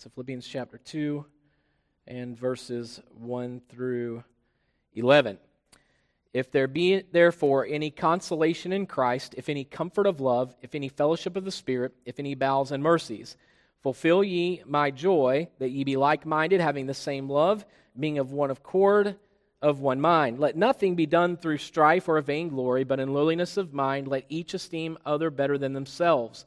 [0.00, 1.26] So, Philippians chapter 2
[2.06, 4.24] and verses 1 through
[4.94, 5.36] 11.
[6.32, 10.88] If there be therefore any consolation in Christ, if any comfort of love, if any
[10.88, 13.36] fellowship of the Spirit, if any bowels and mercies,
[13.82, 17.66] fulfill ye my joy, that ye be like minded, having the same love,
[17.98, 19.16] being of one accord,
[19.60, 20.38] of one mind.
[20.38, 24.54] Let nothing be done through strife or vainglory, but in lowliness of mind, let each
[24.54, 26.46] esteem other better than themselves.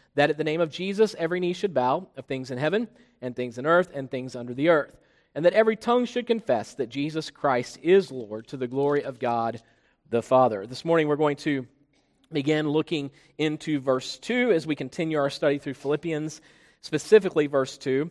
[0.15, 2.87] that at the name of Jesus every knee should bow, of things in heaven,
[3.21, 4.95] and things in earth, and things under the earth
[5.33, 9.19] and that every tongue should confess that Jesus Christ is Lord to the glory of
[9.19, 9.61] God
[10.09, 10.65] the Father.
[10.67, 11.65] This morning we're going to
[12.31, 16.41] begin looking into verse 2 as we continue our study through Philippians,
[16.81, 18.09] specifically verse 2.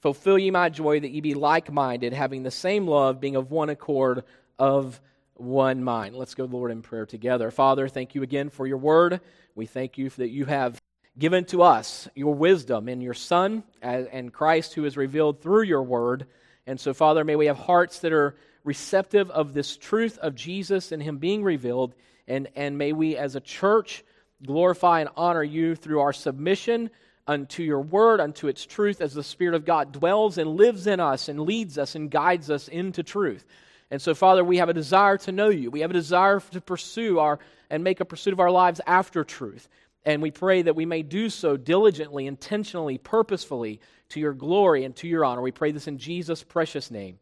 [0.00, 3.50] Fulfill ye my joy that ye be like minded, having the same love, being of
[3.50, 4.24] one accord,
[4.58, 5.00] of
[5.34, 6.14] one mind.
[6.14, 7.50] Let's go, Lord, in prayer together.
[7.50, 9.20] Father, thank you again for your word.
[9.54, 10.79] We thank you that you have
[11.20, 15.82] given to us your wisdom in your Son and Christ, who is revealed through your
[15.82, 16.26] word.
[16.66, 20.92] And so, Father, may we have hearts that are receptive of this truth of Jesus
[20.92, 21.94] and Him being revealed.
[22.26, 24.02] And, and may we, as a church,
[24.44, 26.90] glorify and honor you through our submission
[27.26, 31.00] unto your word, unto its truth, as the Spirit of God dwells and lives in
[31.00, 33.44] us and leads us and guides us into truth.
[33.90, 35.70] And so, Father, we have a desire to know you.
[35.70, 39.22] We have a desire to pursue our and make a pursuit of our lives after
[39.22, 39.68] truth.
[40.04, 44.96] And we pray that we may do so diligently, intentionally, purposefully to your glory and
[44.96, 45.42] to your honor.
[45.42, 47.18] We pray this in Jesus' precious name.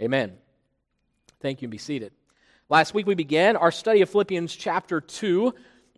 [0.00, 0.32] Amen.
[1.40, 2.12] Thank you and be seated.
[2.68, 5.52] Last week we began our study of Philippians chapter 2,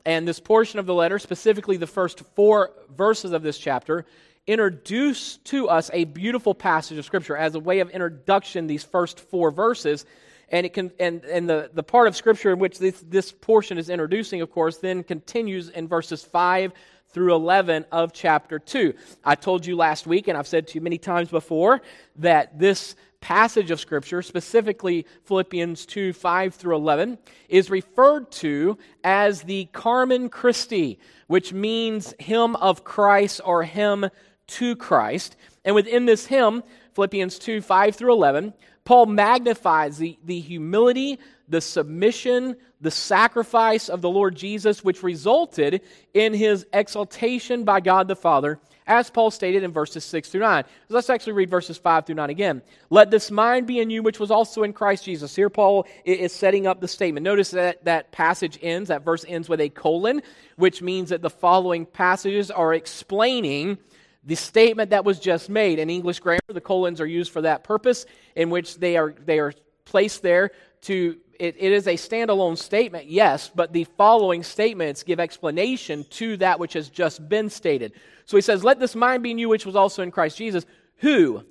[0.06, 4.06] and this portion of the letter, specifically the first four verses of this chapter,
[4.46, 9.20] introduce to us a beautiful passage of Scripture as a way of introduction, these first
[9.20, 10.04] four verses
[10.50, 13.78] and it can and, and the, the part of scripture in which this, this portion
[13.78, 16.72] is introducing of course then continues in verses 5
[17.08, 18.94] through 11 of chapter 2
[19.24, 21.80] i told you last week and i've said to you many times before
[22.16, 27.18] that this passage of scripture specifically philippians 2 5 through 11
[27.48, 34.08] is referred to as the carmen christi which means hymn of christ or hymn
[34.46, 35.36] to christ.
[35.64, 36.62] And within this hymn
[36.94, 41.18] philippians 2 5 through 11 Paul magnifies the, the humility,
[41.48, 45.80] the submission, the sacrifice of the Lord Jesus, which resulted
[46.12, 50.64] in his exaltation by God the Father, as Paul stated in verses 6 through 9.
[50.90, 52.60] Let's actually read verses 5 through 9 again.
[52.90, 55.34] Let this mind be in you, which was also in Christ Jesus.
[55.34, 57.24] Here, Paul is setting up the statement.
[57.24, 60.20] Notice that that passage ends, that verse ends with a colon,
[60.56, 63.78] which means that the following passages are explaining
[64.26, 65.78] the statement that was just made.
[65.78, 69.38] In English grammar, the colons are used for that purpose, in which they are, they
[69.38, 69.52] are
[69.84, 70.50] placed there
[70.82, 76.36] to, it, it is a standalone statement, yes, but the following statements give explanation to
[76.38, 77.92] that which has just been stated.
[78.24, 80.64] So he says, Let this mind be in you, which was also in Christ Jesus,
[80.98, 81.44] who,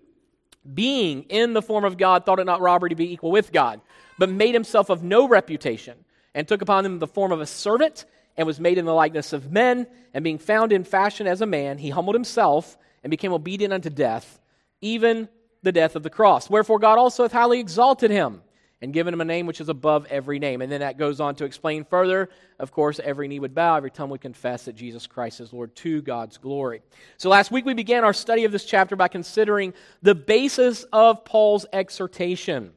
[0.73, 3.81] being in the form of God, thought it not robbery to be equal with God,
[4.17, 5.97] but made himself of no reputation,
[6.33, 8.05] and took upon him the form of a servant
[8.37, 11.45] and was made in the likeness of men, and being found in fashion as a
[11.45, 14.39] man, he humbled himself and became obedient unto death,
[14.81, 15.29] even
[15.61, 16.49] the death of the cross.
[16.49, 18.41] Wherefore God also hath highly exalted him
[18.81, 20.61] and given him a name which is above every name.
[20.61, 22.29] And then that goes on to explain further.
[22.59, 25.73] Of course, every knee would bow, every tongue would confess that Jesus Christ is Lord
[25.77, 26.81] to God's glory.
[27.17, 31.23] So last week we began our study of this chapter by considering the basis of
[31.23, 32.73] Paul's exhortation.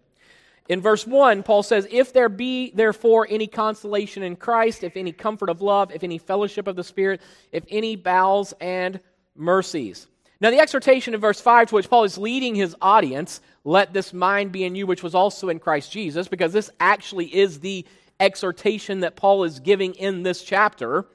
[0.69, 5.13] In verse 1, Paul says, If there be therefore any consolation in Christ, if any
[5.13, 7.21] comfort of love, if any fellowship of the Spirit,
[7.53, 9.01] if any bowels and
[9.37, 10.09] mercies.
[10.41, 14.13] Now, the exhortation in verse 5 to which Paul is leading his audience, let this
[14.13, 17.87] mind be in you, which was also in Christ Jesus, because this actually is the
[18.21, 21.07] exhortation that Paul is giving in this chapter.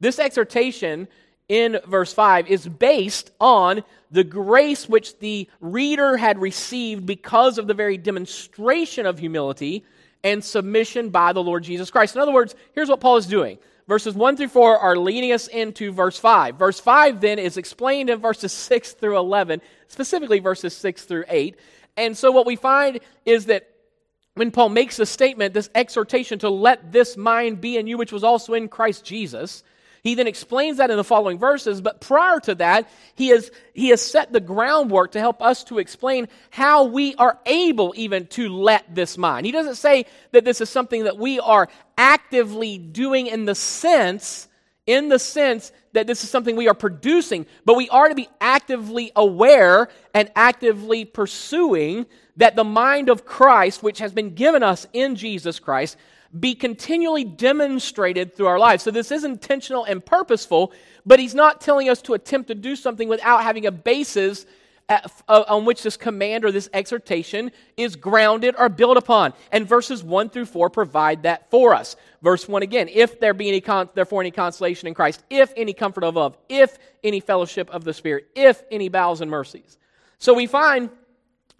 [0.00, 1.08] This exhortation
[1.48, 7.66] in verse 5 is based on the grace which the reader had received because of
[7.66, 9.84] the very demonstration of humility
[10.24, 12.16] and submission by the Lord Jesus Christ.
[12.16, 13.58] In other words, here's what Paul is doing.
[13.86, 16.56] Verses 1 through 4 are leading us into verse 5.
[16.56, 21.56] Verse 5 then is explained in verses 6 through 11, specifically verses 6 through 8.
[21.96, 23.68] And so what we find is that
[24.34, 28.12] when Paul makes this statement, this exhortation to let this mind be in you, which
[28.12, 29.64] was also in Christ Jesus,
[30.02, 33.88] He then explains that in the following verses, but prior to that, he has, he
[33.88, 38.48] has set the groundwork to help us to explain how we are able even to
[38.48, 39.46] let this mind.
[39.46, 44.48] He doesn't say that this is something that we are actively doing in the sense,
[44.86, 48.28] in the sense that this is something we are producing, but we are to be
[48.40, 52.06] actively aware and actively pursuing
[52.36, 55.96] that the mind of Christ, which has been given us in Jesus Christ,
[56.38, 58.82] be continually demonstrated through our lives.
[58.82, 60.72] So this is intentional and purposeful,
[61.06, 64.44] but he's not telling us to attempt to do something without having a basis
[64.88, 69.34] uh, on which this command or this exhortation is grounded or built upon.
[69.52, 71.96] And verses 1 through 4 provide that for us.
[72.22, 75.72] Verse 1 again, if there be any con- therefore any consolation in Christ, if any
[75.72, 79.76] comfort of love, if any fellowship of the Spirit, if any bowels and mercies.
[80.18, 80.90] So we find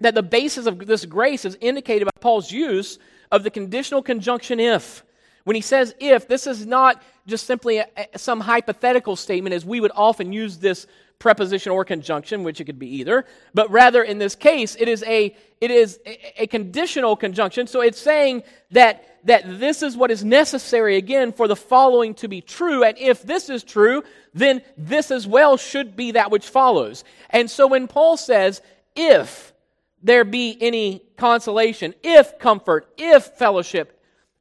[0.00, 2.99] that the basis of this grace is indicated by Paul's use
[3.31, 5.05] of the conditional conjunction if.
[5.45, 9.81] When he says if, this is not just simply a, some hypothetical statement as we
[9.81, 10.87] would often use this
[11.19, 15.03] preposition or conjunction, which it could be either, but rather in this case, it is
[15.05, 15.99] a, it is
[16.37, 17.67] a conditional conjunction.
[17.67, 22.29] So it's saying that, that this is what is necessary again for the following to
[22.29, 22.85] be true.
[22.85, 24.05] And if this is true,
[24.35, 27.05] then this as well should be that which follows.
[27.31, 28.63] And so when Paul says,
[28.95, 29.53] if,
[30.03, 34.00] there be any consolation, if comfort, if fellowship,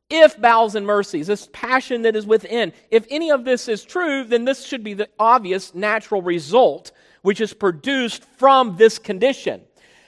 [0.10, 4.24] if bowels and mercies, this passion that is within, if any of this is true,
[4.24, 6.92] then this should be the obvious natural result
[7.24, 9.62] which is produced from this condition.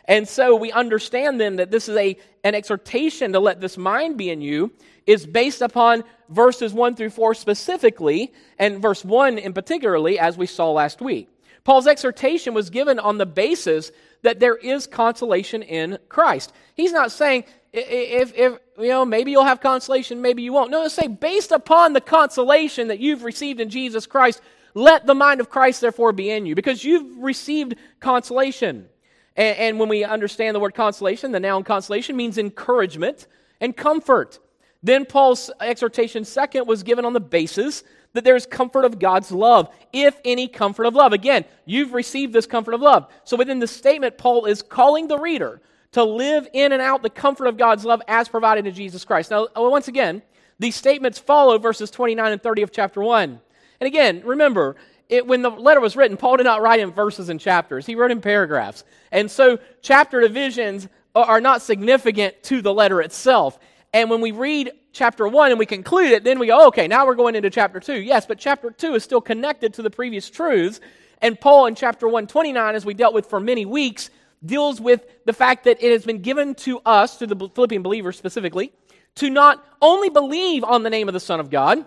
[0.05, 4.17] And so we understand then that this is a, an exhortation to let this mind
[4.17, 4.71] be in you
[5.05, 10.45] is based upon verses 1 through 4 specifically, and verse 1 in particularly, as we
[10.45, 11.27] saw last week.
[11.63, 13.91] Paul's exhortation was given on the basis
[14.21, 16.51] that there is consolation in Christ.
[16.75, 20.71] He's not saying, if, if you know, maybe you'll have consolation, maybe you won't.
[20.71, 24.41] No, it's saying, based upon the consolation that you've received in Jesus Christ,
[24.73, 28.87] let the mind of Christ therefore be in you, because you've received consolation.
[29.35, 33.27] And, and when we understand the word consolation, the noun consolation means encouragement
[33.61, 34.39] and comfort.
[34.81, 37.83] Then Paul's exhortation, second, was given on the basis
[38.13, 41.13] that there is comfort of God's love, if any comfort of love.
[41.13, 43.07] Again, you've received this comfort of love.
[43.23, 45.61] So within the statement, Paul is calling the reader
[45.91, 49.31] to live in and out the comfort of God's love as provided in Jesus Christ.
[49.31, 50.21] Now, uh, once again,
[50.59, 53.39] these statements follow verses 29 and 30 of chapter 1.
[53.79, 54.75] And again, remember,
[55.07, 57.95] it, when the letter was written, Paul did not write in verses and chapters, he
[57.95, 58.83] wrote in paragraphs.
[59.11, 63.57] And so chapter divisions are not significant to the letter itself.
[63.93, 67.05] And when we read chapter 1 and we conclude it, then we go, okay, now
[67.05, 67.93] we're going into chapter 2.
[67.93, 70.79] Yes, but chapter 2 is still connected to the previous truths.
[71.21, 74.09] And Paul in chapter 129, as we dealt with for many weeks,
[74.45, 78.17] deals with the fact that it has been given to us, to the Philippian believers
[78.17, 78.71] specifically,
[79.15, 81.85] to not only believe on the name of the Son of God,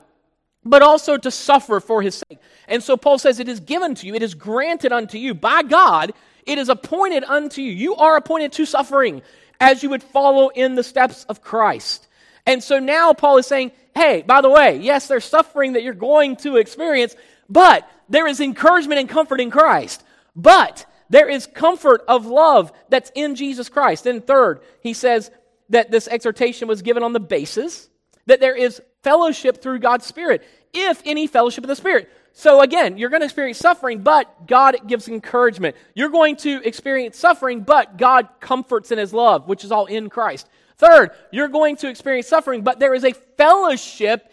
[0.64, 2.38] but also to suffer for his sake.
[2.68, 5.62] And so Paul says, It is given to you, it is granted unto you by
[5.62, 6.12] God,
[6.46, 7.72] it is appointed unto you.
[7.72, 9.22] You are appointed to suffering
[9.62, 12.08] as you would follow in the steps of Christ.
[12.44, 15.94] And so now Paul is saying, hey, by the way, yes, there's suffering that you're
[15.94, 17.14] going to experience,
[17.48, 20.02] but there is encouragement and comfort in Christ.
[20.34, 24.04] But there is comfort of love that's in Jesus Christ.
[24.06, 25.30] And third, he says
[25.68, 27.88] that this exhortation was given on the basis
[28.26, 30.42] that there is fellowship through God's Spirit,
[30.72, 32.10] if any fellowship of the Spirit.
[32.32, 35.76] So again, you're going to experience suffering, but God gives encouragement.
[35.94, 40.08] You're going to experience suffering, but God comforts in His love, which is all in
[40.08, 40.48] Christ.
[40.78, 44.30] Third, you're going to experience suffering, but there is a fellowship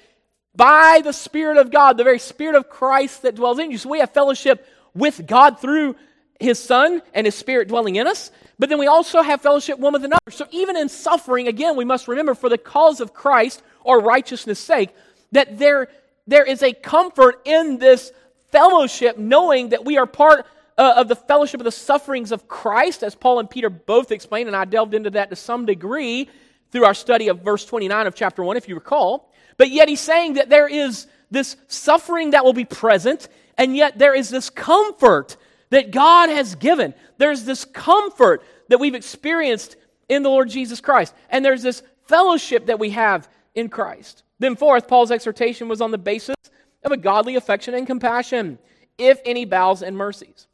[0.56, 3.78] by the Spirit of God, the very Spirit of Christ that dwells in you.
[3.78, 5.96] So we have fellowship with God through
[6.40, 9.94] His Son and His Spirit dwelling in us, but then we also have fellowship one
[9.94, 10.32] with another.
[10.32, 14.60] So even in suffering, again, we must remember for the cause of Christ or righteousness'
[14.60, 14.90] sake,
[15.32, 15.90] that there,
[16.30, 18.12] there is a comfort in this
[18.52, 20.46] fellowship, knowing that we are part
[20.78, 24.48] uh, of the fellowship of the sufferings of Christ, as Paul and Peter both explained,
[24.48, 26.30] and I delved into that to some degree
[26.72, 29.32] through our study of verse 29 of chapter 1, if you recall.
[29.58, 33.98] But yet he's saying that there is this suffering that will be present, and yet
[33.98, 35.36] there is this comfort
[35.72, 36.94] that God has given.
[37.18, 39.76] There's this comfort that we've experienced
[40.08, 44.24] in the Lord Jesus Christ, and there's this fellowship that we have in Christ.
[44.40, 46.36] Then, fourth, Paul's exhortation was on the basis
[46.84, 48.58] of a godly affection and compassion,
[48.98, 50.48] if any bowels and mercies.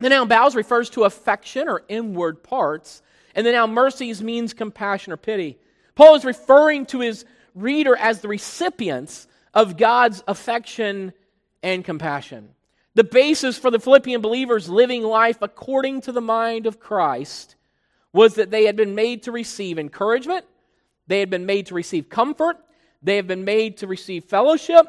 [0.00, 3.02] The noun bowels refers to affection or inward parts,
[3.34, 5.58] and the noun mercies means compassion or pity.
[5.94, 11.12] Paul is referring to his reader as the recipients of God's affection
[11.62, 12.50] and compassion.
[12.94, 17.54] The basis for the Philippian believers living life according to the mind of Christ
[18.12, 20.44] was that they had been made to receive encouragement,
[21.06, 22.56] they had been made to receive comfort,
[23.02, 24.86] they have been made to receive fellowship,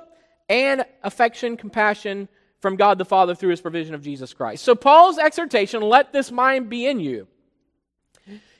[0.49, 2.27] and affection, compassion
[2.59, 4.63] from God the Father through his provision of Jesus Christ.
[4.63, 7.27] So, Paul's exhortation, let this mind be in you,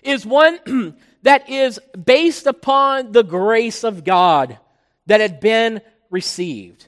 [0.01, 0.59] is one
[1.23, 4.57] that is based upon the grace of God
[5.05, 6.87] that had been received.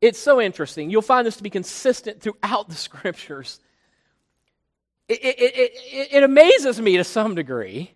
[0.00, 0.90] It's so interesting.
[0.90, 3.60] You'll find this to be consistent throughout the scriptures.
[5.08, 7.92] It, it, it, it, amazes me to some degree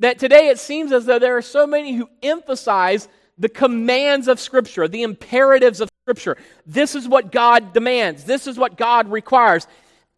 [0.00, 3.08] that today it seems as though there are so many who emphasize
[3.38, 6.36] the commands of Scripture, the imperatives of Scripture.
[6.66, 9.66] This is what God demands, this is what God requires.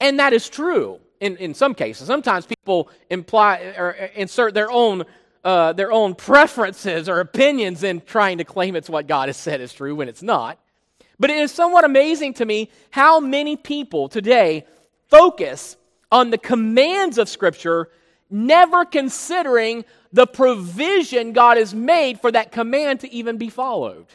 [0.01, 2.07] And that is true in, in some cases.
[2.07, 5.05] Sometimes people imply or insert their own,
[5.45, 9.61] uh, their own preferences or opinions in trying to claim it's what God has said
[9.61, 10.59] is true when it's not.
[11.19, 14.65] But it is somewhat amazing to me how many people today
[15.09, 15.77] focus
[16.11, 17.91] on the commands of Scripture,
[18.31, 24.07] never considering the provision God has made for that command to even be followed.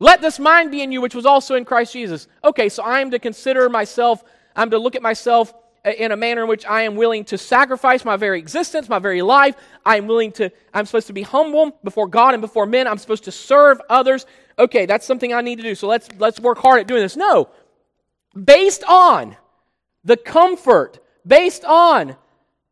[0.00, 2.28] Let this mind be in you, which was also in Christ Jesus.
[2.44, 4.22] Okay, so I am to consider myself,
[4.54, 5.52] I'm to look at myself
[5.84, 9.22] in a manner in which I am willing to sacrifice my very existence, my very
[9.22, 9.56] life.
[9.84, 12.86] I am willing to, I'm supposed to be humble before God and before men.
[12.86, 14.26] I'm supposed to serve others.
[14.58, 15.74] Okay, that's something I need to do.
[15.74, 17.16] So let's, let's work hard at doing this.
[17.16, 17.48] No.
[18.44, 19.36] Based on
[20.04, 22.16] the comfort, based on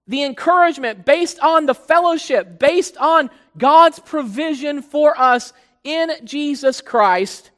[0.08, 7.50] the encouragement, based on the fellowship, based on God's provision for us in Jesus Christ.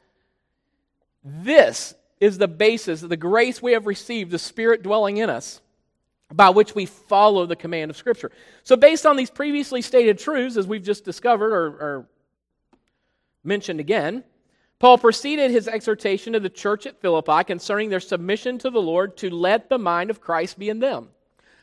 [1.22, 5.60] This is the basis of the grace we have received, the Spirit dwelling in us,
[6.32, 8.32] by which we follow the command of Scripture.
[8.64, 12.06] So, based on these previously stated truths, as we've just discovered or, or
[13.44, 14.24] mentioned again,
[14.78, 19.18] Paul proceeded his exhortation to the church at Philippi concerning their submission to the Lord
[19.18, 21.08] to let the mind of Christ be in them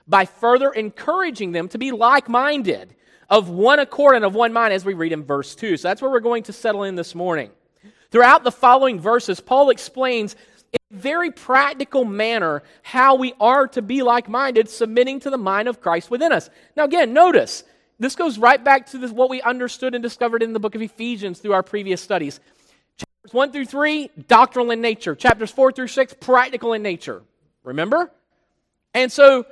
[0.08, 2.96] by further encouraging them to be like minded,
[3.30, 5.78] of one accord and of one mind, as we read in verse 2.
[5.78, 7.50] So that's where we're going to settle in this morning.
[8.12, 10.36] Throughout the following verses, Paul explains
[10.72, 15.38] in a very practical manner how we are to be like minded, submitting to the
[15.38, 16.50] mind of Christ within us.
[16.78, 17.64] Now, again, notice
[18.00, 20.82] this goes right back to this, what we understood and discovered in the book of
[20.82, 22.40] Ephesians through our previous studies.
[22.98, 25.16] Chapters 1 through 3, doctrinal in nature.
[25.16, 27.24] Chapters 4 through 6, practical in nature.
[27.64, 28.12] Remember?
[28.94, 29.46] And so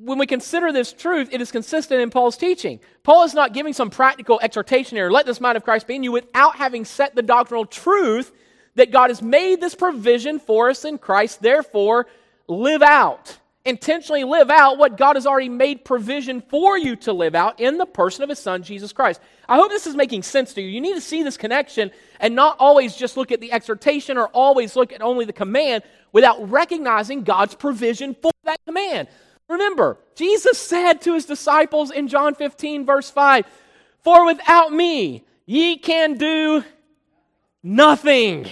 [0.00, 2.78] when we consider this truth, it is consistent in Paul's teaching.
[3.02, 6.04] Paul is not giving some practical exhortation here, let this mind of Christ be in
[6.04, 8.32] you, without having set the doctrinal truth
[8.76, 11.42] that God has made this provision for us in Christ.
[11.42, 12.06] Therefore,
[12.46, 17.34] live out, intentionally live out what God has already made provision for you to live
[17.34, 19.20] out in the person of His Son, Jesus Christ.
[19.48, 20.68] I hope this is making sense to you.
[20.68, 21.90] You need to see this connection
[22.20, 25.82] and not always just look at the exhortation or always look at only the command
[26.12, 29.08] without recognizing God's provision for that command.
[29.48, 33.46] Remember, Jesus said to his disciples in John 15, verse 5,
[34.02, 36.62] For without me ye can do
[37.62, 38.46] nothing.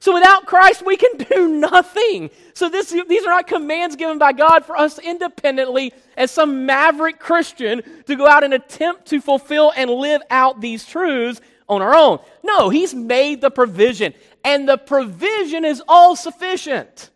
[0.00, 2.30] So without Christ, we can do nothing.
[2.54, 7.20] So this, these are not commands given by God for us independently as some maverick
[7.20, 11.94] Christian to go out and attempt to fulfill and live out these truths on our
[11.94, 12.18] own.
[12.42, 14.14] No, He's made the provision.
[14.42, 17.10] And the provision is all sufficient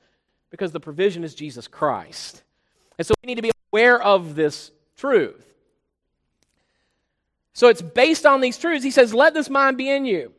[0.50, 2.43] because the provision is Jesus Christ.
[2.98, 5.54] And so we need to be aware of this truth.
[7.52, 8.84] So it's based on these truths.
[8.84, 10.32] He says, Let this mind be in you.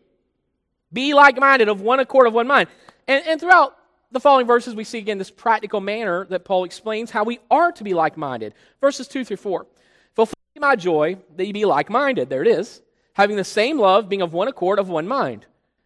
[0.93, 2.69] Be like minded, of one accord, of one mind.
[3.07, 3.77] And, and throughout
[4.11, 7.71] the following verses, we see again this practical manner that Paul explains how we are
[7.73, 8.53] to be like minded.
[8.79, 9.65] Verses 2 through 4.
[10.13, 12.29] Fulfill my joy that you be like minded.
[12.29, 12.81] There it is.
[13.13, 15.45] Having the same love, being of one accord, of one mind.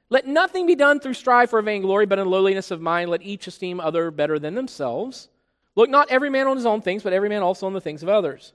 [0.10, 3.46] Let nothing be done through strife or vainglory, but in lowliness of mind, let each
[3.46, 5.30] esteem other better than themselves.
[5.80, 8.04] Look not every man on his own things, but every man also on the things
[8.04, 8.52] of others.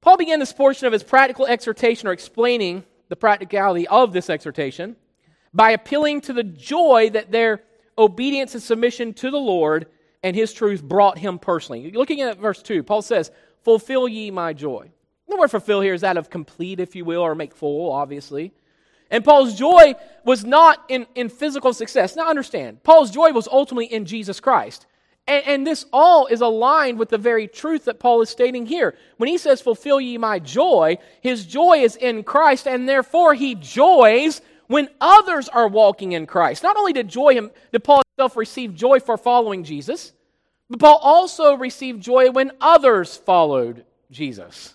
[0.00, 4.96] Paul began this portion of his practical exhortation or explaining the practicality of this exhortation
[5.54, 7.62] by appealing to the joy that their
[7.96, 9.86] obedience and submission to the Lord
[10.24, 11.92] and his truth brought him personally.
[11.92, 13.30] Looking at verse 2, Paul says,
[13.62, 14.90] Fulfill ye my joy.
[15.28, 18.52] The word fulfill here is that of complete, if you will, or make full, obviously.
[19.08, 19.94] And Paul's joy
[20.24, 22.16] was not in, in physical success.
[22.16, 24.86] Now understand, Paul's joy was ultimately in Jesus Christ.
[25.26, 28.96] And, and, this all is aligned with the very truth that Paul is stating here.
[29.18, 33.54] When he says, Fulfill ye my joy, his joy is in Christ, and therefore he
[33.54, 36.64] joys when others are walking in Christ.
[36.64, 40.12] Not only did joy him, did Paul himself receive joy for following Jesus,
[40.68, 44.74] but Paul also received joy when others followed Jesus.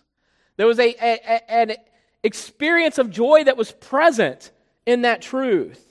[0.56, 1.76] There was a, a, a an
[2.24, 4.52] experience of joy that was present
[4.86, 5.87] in that truth.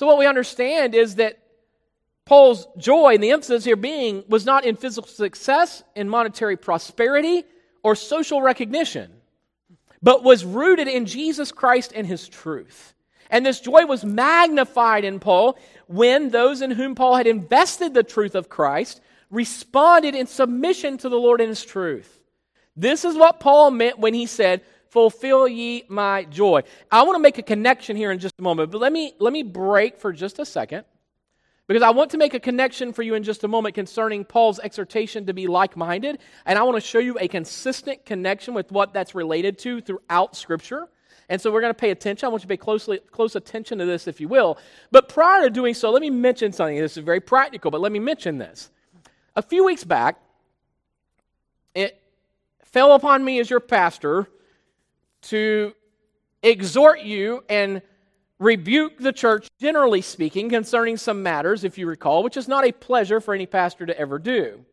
[0.00, 1.38] So, what we understand is that
[2.24, 7.44] Paul's joy, and the emphasis here being, was not in physical success, in monetary prosperity,
[7.82, 9.12] or social recognition,
[10.00, 12.94] but was rooted in Jesus Christ and his truth.
[13.28, 18.02] And this joy was magnified in Paul when those in whom Paul had invested the
[18.02, 22.22] truth of Christ responded in submission to the Lord and his truth.
[22.74, 26.62] This is what Paul meant when he said, Fulfill ye my joy.
[26.90, 29.32] I want to make a connection here in just a moment, but let me, let
[29.32, 30.84] me break for just a second
[31.68, 34.58] because I want to make a connection for you in just a moment concerning Paul's
[34.58, 36.18] exhortation to be like minded.
[36.44, 40.34] And I want to show you a consistent connection with what that's related to throughout
[40.34, 40.88] Scripture.
[41.28, 42.26] And so we're going to pay attention.
[42.26, 44.58] I want you to pay closely, close attention to this, if you will.
[44.90, 46.76] But prior to doing so, let me mention something.
[46.76, 48.72] This is very practical, but let me mention this.
[49.36, 50.20] A few weeks back,
[51.76, 52.02] it
[52.64, 54.26] fell upon me as your pastor
[55.22, 55.74] to
[56.42, 57.82] exhort you and
[58.38, 62.72] rebuke the church, generally speaking, concerning some matters, if you recall, which is not a
[62.72, 64.64] pleasure for any pastor to ever do.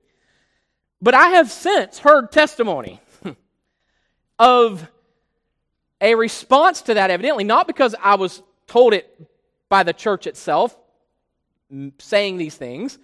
[1.02, 3.02] But I have since heard testimony
[4.40, 4.90] of
[6.00, 9.30] a response to that, evidently, not because I was told it
[9.70, 10.78] by the church itself,
[12.00, 12.98] saying these things,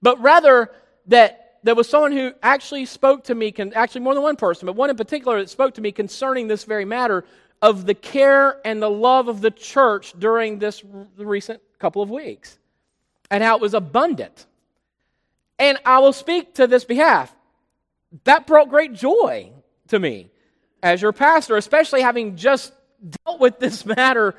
[0.00, 0.70] but rather
[1.06, 4.76] that there was someone who actually spoke to me, actually more than one person, but
[4.76, 7.24] one in particular that spoke to me concerning this very matter
[7.60, 10.84] of the care and the love of the church during this
[11.16, 12.58] recent couple of weeks
[13.30, 14.46] and how it was abundant.
[15.58, 17.34] And I will speak to this behalf.
[18.24, 19.50] That brought great joy
[19.88, 20.30] to me
[20.82, 22.72] as your pastor, especially having just
[23.24, 24.34] dealt with this matter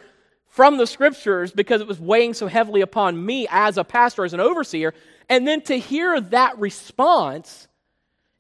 [0.47, 4.33] from the scriptures because it was weighing so heavily upon me as a pastor, as
[4.33, 4.93] an overseer.
[5.29, 7.67] And then to hear that response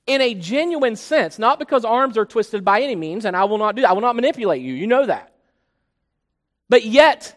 [0.05, 3.57] in a genuine sense, not because arms are twisted by any means, and I will
[3.57, 3.89] not do that.
[3.89, 4.73] I will not manipulate you.
[4.73, 5.33] You know that.
[6.69, 7.35] But yet,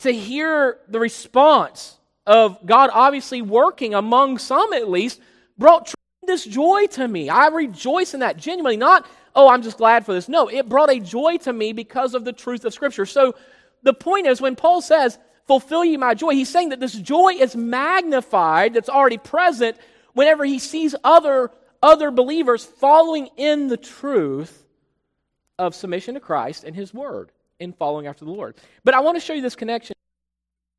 [0.00, 1.96] to hear the response
[2.26, 5.20] of God obviously working among some at least
[5.56, 7.28] brought tremendous joy to me.
[7.28, 10.28] I rejoice in that genuinely, not, oh, I'm just glad for this.
[10.28, 13.06] No, it brought a joy to me because of the truth of Scripture.
[13.06, 13.36] So
[13.84, 17.34] the point is, when Paul says, fulfill ye my joy, he's saying that this joy
[17.38, 19.76] is magnified, that's already present,
[20.12, 21.50] whenever he sees other
[21.82, 24.64] other believers following in the truth
[25.58, 28.56] of submission to Christ and His Word in following after the Lord.
[28.84, 29.94] But I want to show you this connection.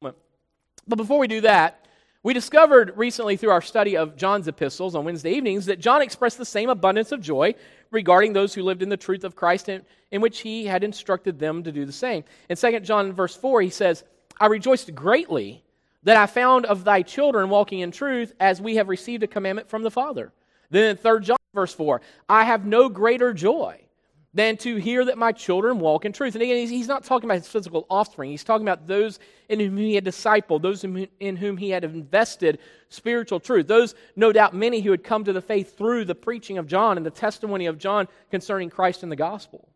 [0.02, 1.86] But before we do that,
[2.24, 6.38] we discovered recently through our study of John's epistles on Wednesday evenings that John expressed
[6.38, 7.56] the same abundance of joy
[7.92, 11.40] regarding those who lived in the truth of Christ in, in which he had instructed
[11.40, 12.24] them to do the same.
[12.50, 14.04] In 2 John verse 4, he says,
[14.40, 15.64] I rejoiced greatly
[16.04, 19.70] that I found of thy children walking in truth as we have received a commandment
[19.70, 20.32] from the Father.
[20.70, 23.82] Then in 3 John verse 4, I have no greater joy
[24.34, 26.36] than to hear that my children walk in truth.
[26.36, 28.30] And again, he's not talking about his physical offspring.
[28.30, 29.20] He's talking about those
[29.50, 33.66] in whom he had discipled, those in whom he had invested spiritual truth.
[33.68, 36.98] Those, no doubt, many who had come to the faith through the preaching of John
[36.98, 39.70] and the testimony of John concerning Christ and the gospel.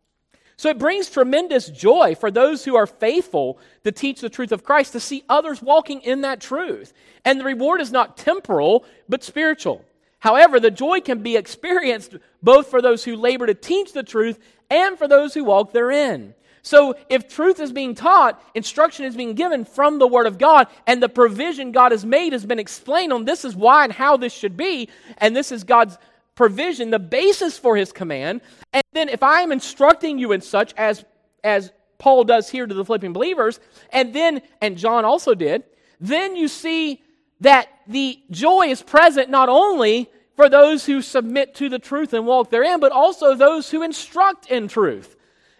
[0.62, 4.62] So it brings tremendous joy for those who are faithful to teach the truth of
[4.62, 6.92] Christ to see others walking in that truth.
[7.24, 9.84] And the reward is not temporal, but spiritual.
[10.20, 14.38] However, the joy can be experienced both for those who labor to teach the truth
[14.70, 16.32] and for those who walk therein.
[16.64, 20.68] So, if truth is being taught, instruction is being given from the Word of God,
[20.86, 24.16] and the provision God has made has been explained on this is why and how
[24.16, 25.98] this should be, and this is God's
[26.34, 28.40] provision, the basis for His command.
[28.72, 31.04] And then, if I am instructing you in such as,
[31.44, 35.64] as Paul does here to the Philippian believers, and then, and John also did,
[36.00, 37.02] then you see
[37.40, 42.26] that the joy is present not only for those who submit to the truth and
[42.26, 45.16] walk therein, but also those who instruct in truth.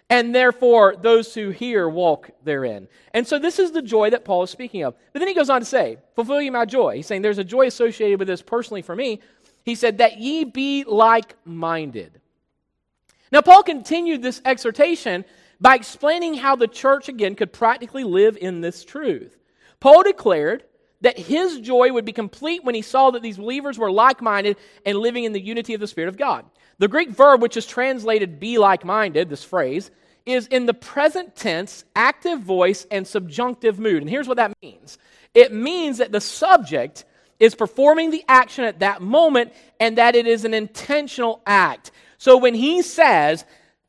[0.09, 2.87] And therefore, those who hear walk therein.
[3.13, 4.95] And so, this is the joy that Paul is speaking of.
[5.11, 6.97] But then he goes on to say, Fulfill ye my joy.
[6.97, 9.21] He's saying there's a joy associated with this personally for me.
[9.63, 12.19] He said, That ye be like minded.
[13.31, 15.25] Now, Paul continued this exhortation
[15.59, 19.37] by explaining how the church, again, could practically live in this truth.
[19.79, 20.63] Paul declared
[21.01, 24.57] that his joy would be complete when he saw that these believers were like minded
[24.85, 26.45] and living in the unity of the Spirit of God.
[26.77, 29.91] The Greek verb, which is translated be like minded, this phrase,
[30.25, 34.01] is in the present tense, active voice, and subjunctive mood.
[34.01, 34.97] And here's what that means
[35.33, 37.05] it means that the subject
[37.43, 41.91] is performing the action at that moment and that it is an intentional act.
[42.17, 43.43] So when he says,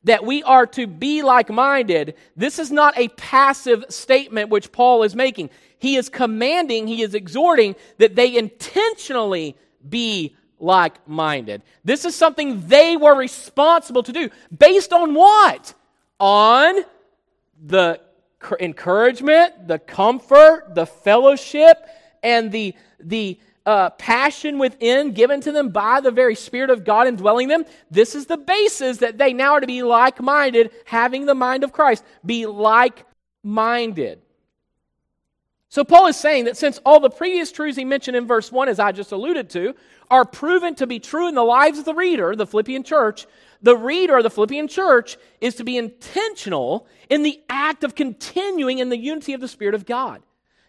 [0.05, 5.01] that we are to be like minded, this is not a passive statement which Paul
[5.01, 5.49] is making.
[5.79, 11.63] He is commanding, he is exhorting that they intentionally be like minded.
[11.83, 14.29] This is something they were responsible to do.
[14.55, 15.73] Based on what?
[16.19, 16.83] On
[17.65, 17.99] the
[18.59, 21.77] encouragement, the comfort, the fellowship,
[22.25, 27.07] and the, the uh, passion within given to them by the very Spirit of God
[27.07, 27.65] indwelling them.
[27.89, 31.63] This is the basis that they now are to be like minded, having the mind
[31.63, 32.03] of Christ.
[32.25, 33.05] Be like
[33.43, 34.21] minded.
[35.69, 38.69] So, Paul is saying that since all the previous truths he mentioned in verse 1,
[38.69, 39.75] as I just alluded to,
[40.09, 43.25] are proven to be true in the lives of the reader, the Philippian church,
[43.61, 48.79] the reader of the Philippian church is to be intentional in the act of continuing
[48.79, 50.21] in the unity of the Spirit of God.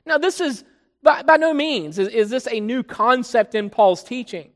[0.06, 0.64] Now, this is
[1.06, 4.50] by, by no means is, is this a new concept in Paul's teaching.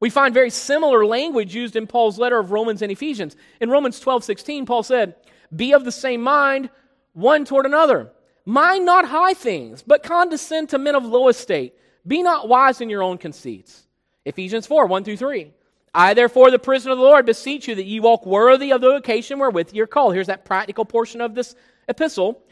[0.00, 3.34] We find very similar language used in Paul's letter of Romans and Ephesians.
[3.58, 5.16] In Romans 12 16, Paul said,
[5.56, 6.68] Be of the same mind
[7.14, 8.12] one toward another.
[8.44, 11.74] Mind not high things, but condescend to men of low estate.
[12.06, 13.84] Be not wise in your own conceits.
[14.26, 15.52] Ephesians 4 1 through 3.
[15.94, 18.90] I, therefore, the prisoner of the Lord, beseech you that ye walk worthy of the
[18.90, 20.12] occasion wherewith ye are called.
[20.12, 21.54] Here's that practical portion of this
[21.88, 22.42] epistle.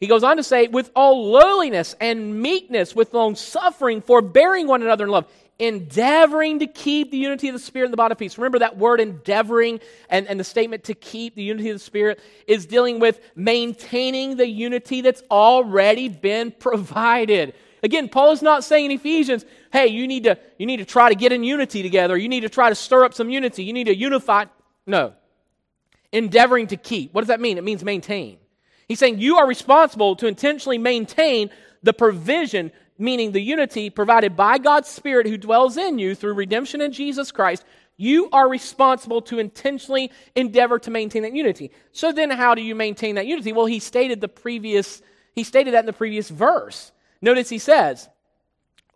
[0.00, 4.82] He goes on to say, with all lowliness and meekness, with long suffering, forbearing one
[4.82, 5.26] another in love,
[5.58, 8.38] endeavoring to keep the unity of the Spirit in the body of peace.
[8.38, 12.20] Remember that word endeavoring and, and the statement to keep the unity of the Spirit
[12.46, 17.54] is dealing with maintaining the unity that's already been provided.
[17.82, 21.08] Again, Paul is not saying in Ephesians, hey, you need to, you need to try
[21.08, 22.16] to get in unity together.
[22.16, 23.64] You need to try to stir up some unity.
[23.64, 24.44] You need to unify.
[24.86, 25.14] No.
[26.12, 27.12] Endeavoring to keep.
[27.12, 27.58] What does that mean?
[27.58, 28.38] It means maintain.
[28.88, 31.50] He's saying you are responsible to intentionally maintain
[31.82, 36.80] the provision meaning the unity provided by God's Spirit who dwells in you through redemption
[36.80, 37.64] in Jesus Christ,
[37.96, 41.70] you are responsible to intentionally endeavor to maintain that unity.
[41.92, 43.52] So then how do you maintain that unity?
[43.52, 45.02] Well, he stated the previous
[45.34, 46.90] he stated that in the previous verse.
[47.22, 48.08] Notice he says,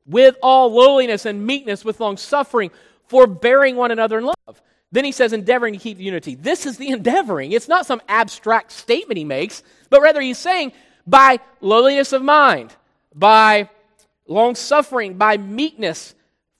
[0.05, 2.73] with all lowliness and meekness, with long suffering,
[3.07, 4.63] forbearing one another in love.
[4.93, 6.35] Then he says, endeavoring to keep unity.
[6.35, 7.53] This is the endeavoring.
[7.53, 10.73] It's not some abstract statement he makes, but rather he's saying,
[11.07, 12.75] by lowliness of mind,
[13.15, 13.71] by
[14.27, 16.15] long suffering, by meekness,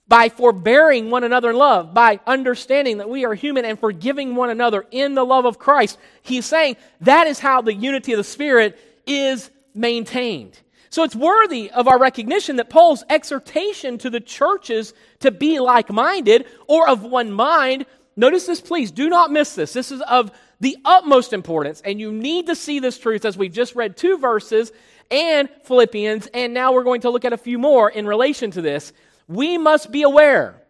[0.07, 4.49] by forbearing one another in love, by understanding that we are human and forgiving one
[4.49, 5.97] another in the love of Christ.
[6.23, 10.59] He's saying that is how the unity of the Spirit is maintained.
[10.89, 15.89] So it's worthy of our recognition that Paul's exhortation to the churches to be like
[15.89, 19.73] minded or of one mind, notice this, please, do not miss this.
[19.73, 23.51] This is of the utmost importance, and you need to see this truth as we've
[23.51, 24.71] just read two verses
[25.11, 28.61] and Philippians, and now we're going to look at a few more in relation to
[28.61, 28.93] this.
[29.27, 30.61] We must be aware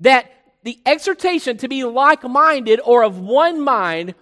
[0.00, 0.30] that
[0.62, 4.14] the exhortation to be like minded or of one mind,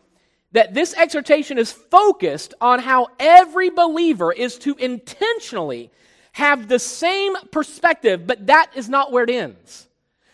[0.53, 5.91] that this exhortation is focused on how every believer is to intentionally
[6.33, 9.87] have the same perspective, but that is not where it ends.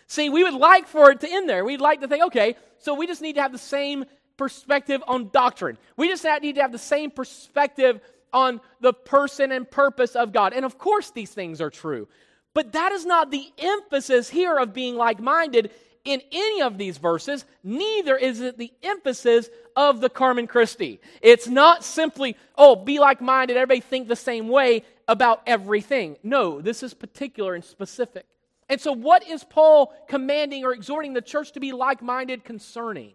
[0.08, 1.64] See, we would like for it to end there.
[1.64, 4.04] We'd like to think, okay, so we just need to have the same
[4.36, 5.78] perspective on doctrine.
[5.96, 8.00] We just need to have the same perspective
[8.32, 10.52] on the person and purpose of God.
[10.52, 12.06] And of course, these things are true.
[12.54, 15.70] But that is not the emphasis here of being like minded
[16.04, 17.44] in any of these verses.
[17.64, 21.00] Neither is it the emphasis of the Carmen Christi.
[21.20, 26.16] It's not simply, oh, be like minded, everybody think the same way about everything.
[26.22, 28.24] No, this is particular and specific.
[28.68, 33.12] And so, what is Paul commanding or exhorting the church to be like minded concerning?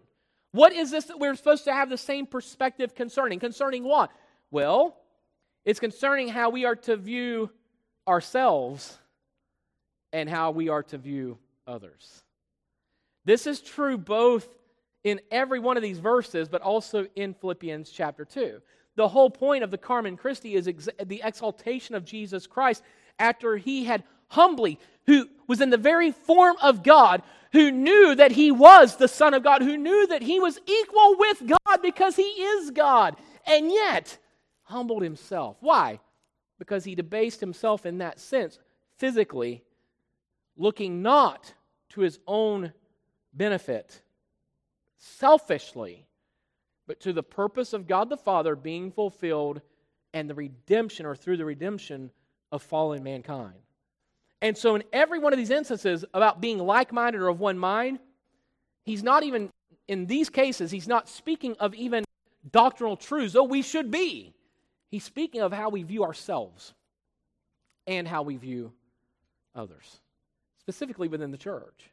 [0.52, 3.38] What is this that we're supposed to have the same perspective concerning?
[3.38, 4.10] Concerning what?
[4.50, 4.96] Well,
[5.64, 7.50] it's concerning how we are to view
[8.06, 8.98] ourselves
[10.12, 12.22] and how we are to view others.
[13.24, 14.48] This is true both
[15.04, 18.60] in every one of these verses, but also in Philippians chapter 2.
[18.96, 22.82] The whole point of the Carmen Christi is ex- the exaltation of Jesus Christ
[23.18, 28.32] after he had humbly, who was in the very form of God, who knew that
[28.32, 32.16] he was the Son of God, who knew that he was equal with God because
[32.16, 33.16] he is God.
[33.46, 34.16] And yet,
[34.62, 35.58] humbled himself.
[35.60, 36.00] Why?
[36.58, 38.58] Because he debased himself in that sense,
[38.96, 39.62] physically,
[40.56, 41.52] looking not
[41.90, 42.72] to his own
[43.34, 44.00] benefit,
[44.96, 46.06] selfishly,
[46.86, 49.60] but to the purpose of God the Father being fulfilled
[50.14, 52.10] and the redemption or through the redemption
[52.50, 53.58] of fallen mankind.
[54.42, 57.56] And so, in every one of these instances about being like minded or of one
[57.56, 58.00] mind,
[58.84, 59.50] he's not even,
[59.86, 62.04] in these cases, he's not speaking of even
[62.50, 64.34] doctrinal truths, though we should be.
[64.90, 66.74] He's speaking of how we view ourselves
[67.86, 68.72] and how we view
[69.54, 70.00] others,
[70.58, 71.90] specifically within the church.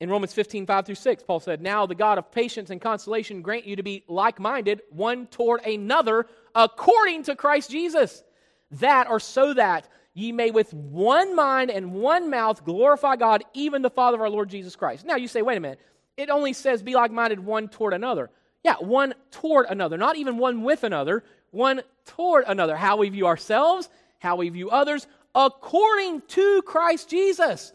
[0.00, 3.40] In Romans 15, 5 through 6, Paul said, Now the God of patience and consolation
[3.40, 8.24] grant you to be like minded one toward another according to Christ Jesus,
[8.72, 13.82] that or so that ye may with one mind and one mouth glorify God, even
[13.82, 15.06] the Father of our Lord Jesus Christ.
[15.06, 15.80] Now you say, wait a minute,
[16.16, 18.30] it only says be like minded one toward another.
[18.64, 22.76] Yeah, one toward another, not even one with another, one toward another.
[22.76, 23.88] How we view ourselves,
[24.20, 27.72] how we view others, according to Christ Jesus.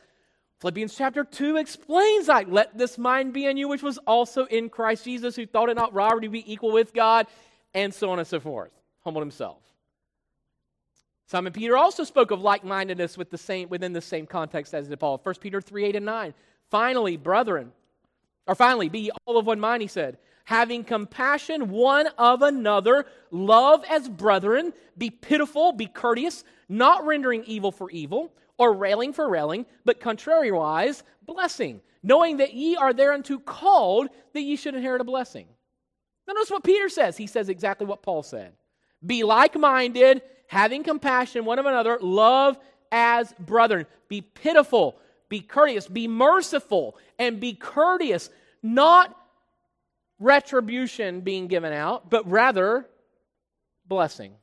[0.59, 2.51] Philippians chapter 2 explains that.
[2.51, 5.75] Let this mind be in you, which was also in Christ Jesus, who thought it
[5.75, 7.27] not robbery to be equal with God,
[7.73, 8.71] and so on and so forth.
[9.03, 9.57] Humbled himself.
[11.27, 14.87] Simon Peter also spoke of like mindedness with the same, within the same context as
[14.87, 15.19] did Paul.
[15.21, 16.33] 1 Peter 3 8 and 9.
[16.71, 17.73] Finally, brethren,
[18.47, 23.83] or finally, be all of one mind, he said, having compassion one of another, love
[23.89, 29.65] as brethren, be pitiful, be courteous, not rendering evil for evil, or railing for railing,
[29.83, 35.45] but contrariwise, blessing, knowing that ye are thereunto called that ye should inherit a blessing.
[36.25, 37.17] Now, notice what Peter says.
[37.17, 38.53] He says exactly what Paul said.
[39.05, 42.57] Be like minded, having compassion one of another, love
[42.91, 43.85] as brethren.
[44.07, 48.29] Be pitiful, be courteous, be merciful, and be courteous,
[48.63, 49.15] not
[50.19, 52.87] retribution being given out, but rather
[53.87, 54.33] blessing.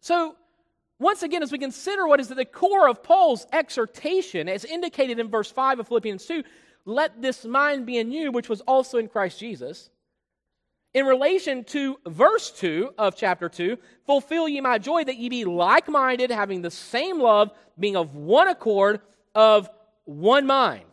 [0.00, 0.36] So,
[1.00, 5.18] once again, as we consider what is at the core of Paul's exhortation, as indicated
[5.18, 6.44] in verse 5 of Philippians 2,
[6.84, 9.90] let this mind be in you, which was also in Christ Jesus.
[10.94, 13.76] In relation to verse 2 of chapter 2,
[14.06, 18.14] fulfill ye my joy that ye be like minded, having the same love, being of
[18.14, 19.00] one accord,
[19.34, 19.68] of
[20.04, 20.86] one mind.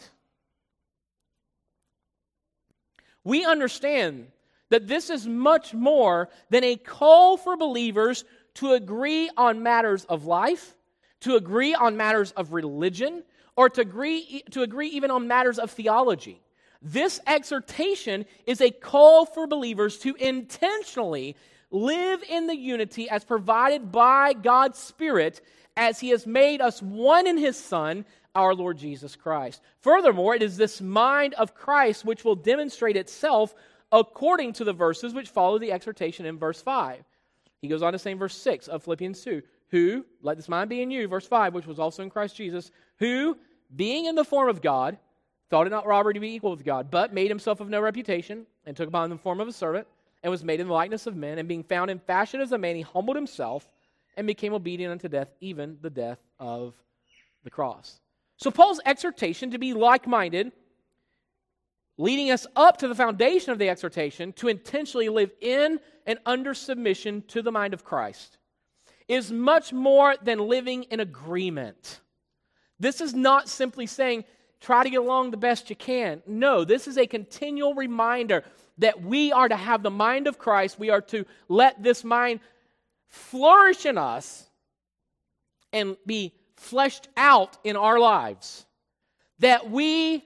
[3.24, 4.28] We understand
[4.70, 10.26] that this is much more than a call for believers to agree on matters of
[10.26, 10.76] life,
[11.20, 13.24] to agree on matters of religion,
[13.56, 16.42] or to agree, to agree even on matters of theology.
[16.82, 21.36] This exhortation is a call for believers to intentionally
[21.70, 25.42] live in the unity as provided by God's Spirit
[25.78, 29.62] as He has made us one in His Son, our Lord Jesus Christ.
[29.80, 33.54] Furthermore, it is this mind of Christ which will demonstrate itself
[33.92, 37.04] according to the verses which follow the exhortation in verse 5.
[37.62, 40.70] He goes on to say in verse 6 of Philippians 2 Who, let this mind
[40.70, 43.38] be in you, verse 5, which was also in Christ Jesus, who,
[43.76, 44.98] being in the form of God,
[45.52, 48.48] thought it not robbery to be equal with God, but made himself of no reputation,
[48.66, 49.86] and took upon him the form of a servant,
[50.24, 52.58] and was made in the likeness of men, and being found in fashion as a
[52.58, 53.70] man, he humbled himself
[54.18, 56.74] and became obedient unto death, even the death of
[57.44, 58.00] the cross.
[58.38, 60.52] So, Paul's exhortation to be like minded
[61.98, 66.54] leading us up to the foundation of the exhortation to intentionally live in and under
[66.54, 68.40] submission to the mind of Christ
[69.08, 72.00] is much more than living in agreement.
[72.80, 74.24] This is not simply saying,
[74.62, 76.22] try to get along the best you can.
[76.26, 78.44] No, this is a continual reminder
[78.78, 80.80] that we are to have the mind of Christ.
[80.80, 82.40] We are to let this mind
[83.08, 84.50] flourish in us
[85.74, 88.66] and be fleshed out in our lives.
[89.40, 90.24] That we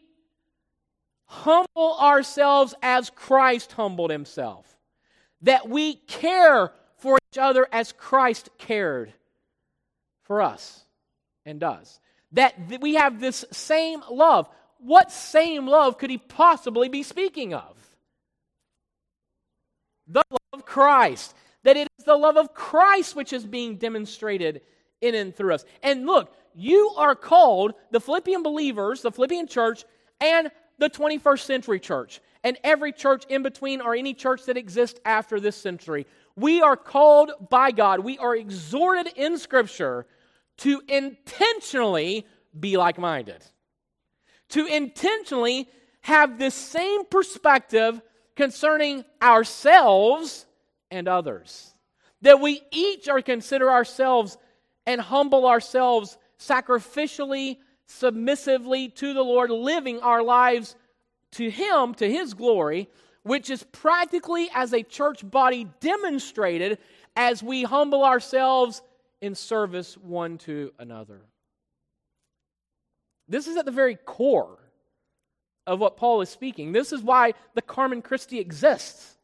[1.25, 4.77] humble ourselves as Christ humbled himself.
[5.41, 9.13] That we care for each other as Christ cared
[10.23, 10.83] for us
[11.45, 11.99] and does.
[12.35, 14.47] That we have this same love.
[14.79, 17.75] What same love could he possibly be speaking of?
[20.07, 21.33] The love of Christ.
[21.63, 24.61] That it is the love of Christ which is being demonstrated
[25.01, 25.65] in and through us.
[25.81, 29.83] And look, you are called, the Philippian believers, the Philippian church,
[30.21, 34.99] and the 21st century church and every church in between or any church that exists
[35.03, 36.05] after this century.
[36.35, 40.05] We are called by God, we are exhorted in Scripture
[40.57, 42.25] to intentionally
[42.57, 43.43] be like minded,
[44.49, 45.67] to intentionally
[46.01, 48.01] have this same perspective
[48.35, 50.45] concerning ourselves
[50.91, 51.73] and others.
[52.21, 54.37] That we each are consider ourselves
[54.85, 60.75] and humble ourselves sacrificially submissively to the Lord, living our lives
[61.31, 62.89] to Him, to His glory,
[63.23, 66.77] which is practically as a church body demonstrated
[67.15, 68.81] as we humble ourselves
[69.21, 71.21] in service one to another.
[73.27, 74.59] This is at the very core
[75.65, 76.71] of what Paul is speaking.
[76.71, 79.17] This is why the Carmen Christi exists.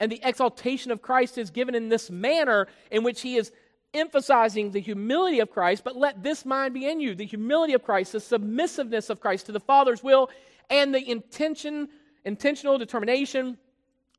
[0.00, 3.52] And the exaltation of Christ is given in this manner in which he is
[3.92, 7.82] emphasizing the humility of Christ, but let this mind be in you the humility of
[7.82, 10.30] Christ, the submissiveness of Christ to the Father's will,
[10.68, 11.88] and the intention,
[12.24, 13.58] intentional determination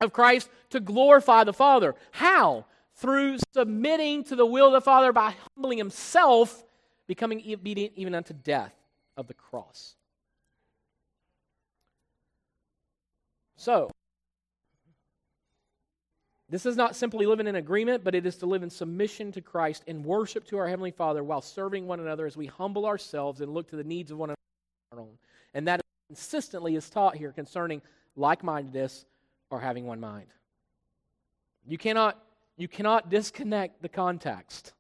[0.02, 1.96] of Christ to glorify the Father.
[2.12, 2.66] How?
[3.02, 6.64] Through submitting to the will of the Father by humbling himself,
[7.08, 8.76] becoming obedient even unto death
[9.18, 9.96] of the cross.
[13.56, 13.90] So,
[16.48, 19.42] this is not simply living in agreement, but it is to live in submission to
[19.42, 23.42] Christ in worship to our Heavenly Father while serving one another as we humble ourselves
[23.42, 24.36] and look to the needs of one
[24.92, 25.08] another.
[25.54, 27.82] And that consistently is taught here concerning
[28.16, 29.06] like mindedness
[29.50, 30.28] or having one mind.
[31.66, 32.22] You cannot,
[32.62, 34.74] you cannot disconnect the context.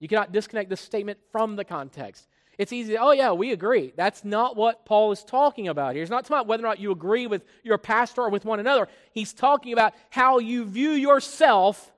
[0.00, 2.26] You cannot disconnect this statement from the context.
[2.58, 3.92] It's easy, oh, yeah, we agree.
[3.96, 6.02] That's not what Paul is talking about here.
[6.02, 8.58] He's not talking about whether or not you agree with your pastor or with one
[8.58, 8.88] another.
[9.12, 11.92] He's talking about how you view yourself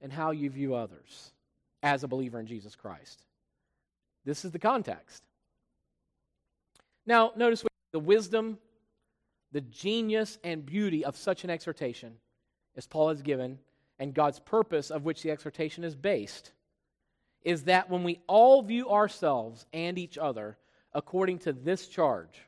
[0.00, 1.32] and how you view others
[1.82, 3.24] as a believer in Jesus Christ.
[4.24, 5.24] This is the context.
[7.06, 8.58] Now, notice the wisdom,
[9.50, 12.14] the genius, and beauty of such an exhortation
[12.76, 13.58] as Paul has given,
[13.98, 16.52] and God's purpose of which the exhortation is based,
[17.42, 20.56] is that when we all view ourselves and each other
[20.92, 22.40] according to this charge,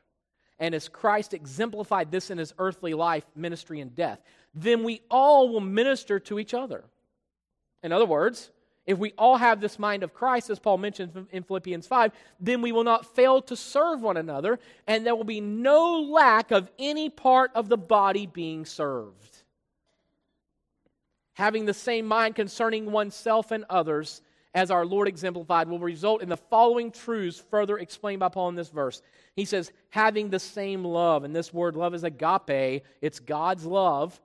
[0.59, 4.21] and as Christ exemplified this in his earthly life, ministry, and death,
[4.53, 6.83] then we all will minister to each other.
[7.81, 8.51] In other words,
[8.85, 12.61] if we all have this mind of Christ, as Paul mentions in Philippians 5, then
[12.61, 16.69] we will not fail to serve one another, and there will be no lack of
[16.77, 19.30] any part of the body being served.
[21.33, 24.21] Having the same mind concerning oneself and others,
[24.53, 28.55] as our Lord exemplified, will result in the following truths further explained by Paul in
[28.55, 29.01] this verse.
[29.35, 34.19] He says, having the same love, and this word love is agape, it's God's love,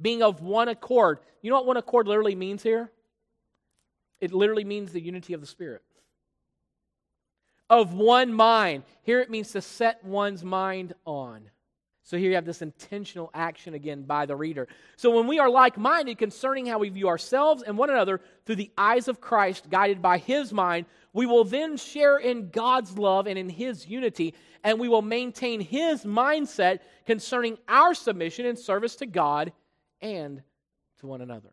[0.00, 1.18] being of one accord.
[1.42, 2.90] You know what one accord literally means here?
[4.20, 5.82] It literally means the unity of the Spirit.
[7.68, 8.84] Of one mind.
[9.02, 11.50] Here it means to set one's mind on.
[12.12, 14.68] So here you have this intentional action again by the reader.
[14.96, 18.56] So when we are like minded concerning how we view ourselves and one another through
[18.56, 23.26] the eyes of Christ, guided by his mind, we will then share in God's love
[23.26, 28.96] and in his unity, and we will maintain his mindset concerning our submission and service
[28.96, 29.50] to God
[30.02, 30.42] and
[31.00, 31.48] to one another.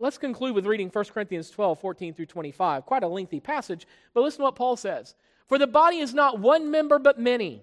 [0.00, 2.84] Let's conclude with reading 1 Corinthians 12, 14 through 25.
[2.84, 5.14] Quite a lengthy passage, but listen to what Paul says.
[5.46, 7.62] For the body is not one member, but many.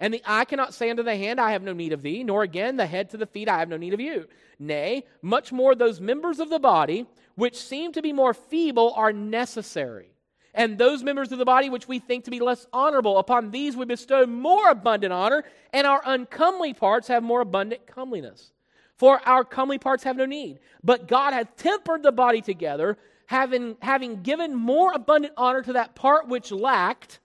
[0.00, 2.42] And the eye cannot say unto the hand, I have no need of thee, nor
[2.42, 4.26] again the head to the feet, I have no need of you.
[4.58, 9.12] Nay, much more those members of the body which seem to be more feeble are
[9.12, 10.14] necessary.
[10.54, 13.76] And those members of the body which we think to be less honorable, upon these
[13.76, 18.52] we bestow more abundant honor, and our uncomely parts have more abundant comeliness.
[18.96, 20.58] For our comely parts have no need.
[20.82, 25.94] But God hath tempered the body together, having, having given more abundant honor to that
[25.94, 27.20] part which lacked,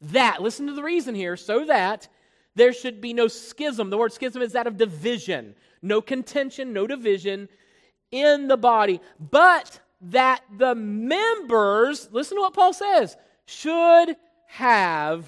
[0.00, 2.08] that, listen to the reason here, so that
[2.54, 3.90] there should be no schism.
[3.90, 7.48] The word schism is that of division, no contention, no division
[8.10, 15.26] in the body, but that the members, listen to what Paul says, should have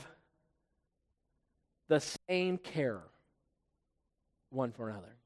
[1.89, 3.03] the same care
[4.51, 5.17] one for another.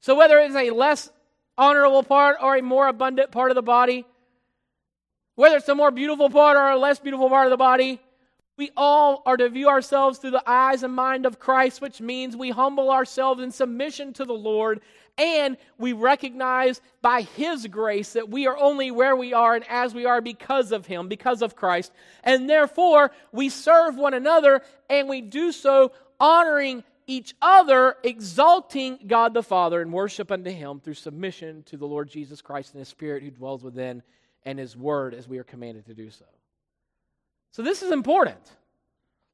[0.00, 1.10] So, whether it's a less
[1.56, 4.04] honorable part or a more abundant part of the body,
[5.34, 8.00] whether it's a more beautiful part or a less beautiful part of the body,
[8.56, 12.36] we all are to view ourselves through the eyes and mind of Christ, which means
[12.36, 14.80] we humble ourselves in submission to the Lord
[15.16, 19.94] and we recognize by His grace that we are only where we are and as
[19.94, 21.92] we are because of Him, because of Christ.
[22.22, 29.34] And therefore, we serve one another and we do so honoring each other, exalting God
[29.34, 32.88] the Father and worship unto Him through submission to the Lord Jesus Christ and His
[32.88, 34.02] Spirit who dwells within
[34.44, 36.24] and His Word as we are commanded to do so.
[37.54, 38.40] So, this is important.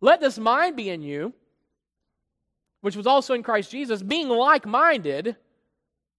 [0.03, 1.33] Let this mind be in you,
[2.83, 5.37] which was also in Christ Jesus, being like minded,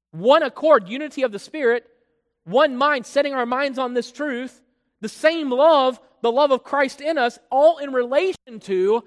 [0.10, 1.88] one accord, unity of the Spirit,
[2.44, 4.64] one mind, setting our minds on this truth,
[5.02, 9.04] the same love, the love of Christ in us, all in relation to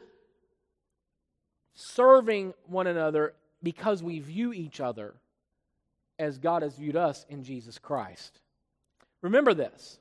[1.74, 5.14] serving one another because we view each other
[6.20, 8.38] as God has viewed us in Jesus Christ.
[9.20, 9.98] Remember this.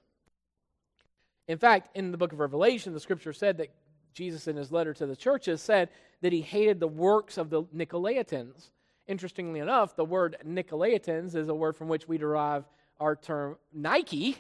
[1.48, 3.70] In fact, in the book of Revelation, the scripture said that
[4.14, 5.90] Jesus, in his letter to the churches, said
[6.22, 8.70] that he hated the works of the Nicolaitans.
[9.08, 12.64] Interestingly enough, the word Nicolaitans is a word from which we derive
[13.00, 14.38] our term Nike.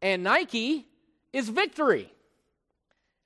[0.00, 0.86] And Nike
[1.32, 2.10] is victory.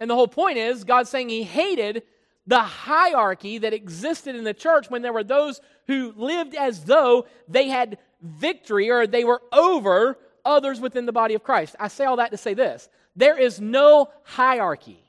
[0.01, 2.03] And the whole point is, God's saying He hated
[2.47, 7.26] the hierarchy that existed in the church when there were those who lived as though
[7.47, 11.76] they had victory or they were over others within the body of Christ.
[11.78, 15.03] I say all that to say this there is no hierarchy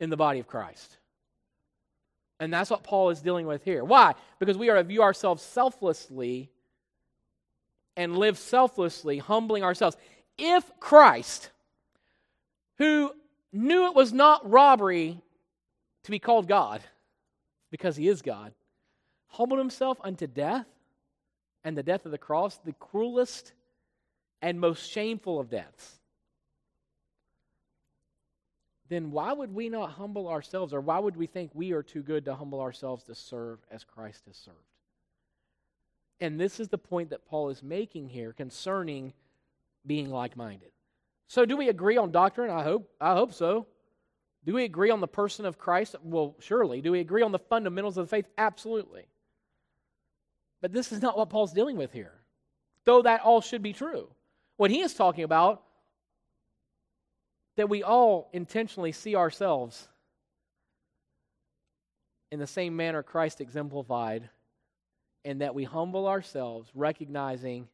[0.00, 0.96] in the body of Christ.
[2.40, 3.84] And that's what Paul is dealing with here.
[3.84, 4.14] Why?
[4.40, 6.50] Because we are to view ourselves selflessly
[7.96, 9.96] and live selflessly, humbling ourselves.
[10.38, 11.50] If Christ,
[12.78, 13.12] who
[13.52, 15.20] knew it was not robbery
[16.02, 16.82] to be called God,
[17.70, 18.52] because he is God,
[19.28, 20.66] humbled himself unto death
[21.62, 23.52] and the death of the cross, the cruelest
[24.42, 26.00] and most shameful of deaths,
[28.88, 32.02] then why would we not humble ourselves, or why would we think we are too
[32.02, 34.58] good to humble ourselves to serve as Christ has served?
[36.20, 39.14] And this is the point that Paul is making here concerning
[39.86, 40.70] being like minded.
[41.26, 42.50] So, do we agree on doctrine?
[42.50, 43.66] I hope, I hope so.
[44.44, 45.96] Do we agree on the person of Christ?
[46.02, 46.82] Well, surely.
[46.82, 48.26] Do we agree on the fundamentals of the faith?
[48.36, 49.06] Absolutely.
[50.60, 52.12] But this is not what Paul's dealing with here,
[52.84, 54.08] though that all should be true.
[54.62, 55.60] What he is talking about,
[57.56, 59.88] that we all intentionally see ourselves
[62.30, 64.30] in the same manner Christ exemplified
[65.24, 67.66] and that we humble ourselves, recognizing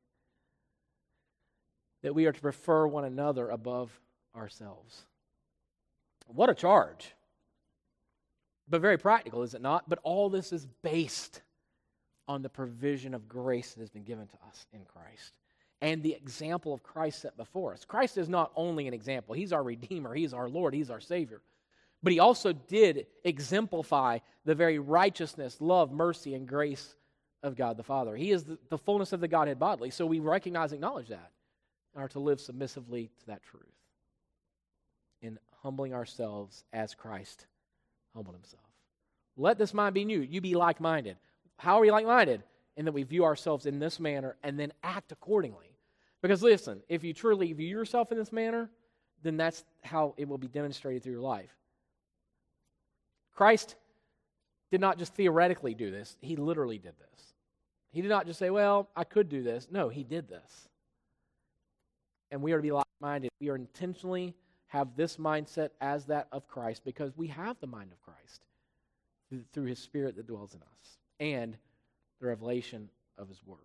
[2.00, 3.90] that we are to prefer one another above
[4.34, 5.02] ourselves.
[6.26, 7.12] What a charge!
[8.66, 9.90] But very practical, is it not?
[9.90, 11.42] But all this is based
[12.26, 15.34] on the provision of grace that has been given to us in Christ
[15.80, 17.84] and the example of Christ set before us.
[17.84, 21.40] Christ is not only an example, He's our Redeemer, He's our Lord, He's our Savior.
[22.02, 26.94] But He also did exemplify the very righteousness, love, mercy, and grace
[27.42, 28.16] of God the Father.
[28.16, 29.90] He is the, the fullness of the Godhead bodily.
[29.90, 31.30] So we recognize, acknowledge that,
[31.94, 33.64] and are to live submissively to that truth
[35.22, 37.46] in humbling ourselves as Christ
[38.14, 38.62] humbled himself.
[39.36, 40.20] Let this mind be new.
[40.20, 41.16] You be like minded.
[41.56, 42.42] How are we like minded?
[42.76, 45.67] In that we view ourselves in this manner and then act accordingly.
[46.22, 48.70] Because listen, if you truly view yourself in this manner,
[49.22, 51.54] then that's how it will be demonstrated through your life.
[53.34, 53.76] Christ
[54.70, 57.34] did not just theoretically do this, he literally did this.
[57.90, 59.68] He did not just say, Well, I could do this.
[59.70, 60.68] No, he did this.
[62.30, 63.30] And we are to be like minded.
[63.40, 64.34] We are intentionally
[64.66, 68.42] have this mindset as that of Christ because we have the mind of Christ
[69.52, 71.56] through his spirit that dwells in us and
[72.20, 73.56] the revelation of his word.